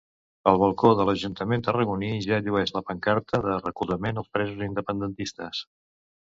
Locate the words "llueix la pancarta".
2.49-3.43